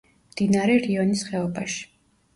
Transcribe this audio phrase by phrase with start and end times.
[0.35, 1.89] მდინარე რიონის ხეობაში.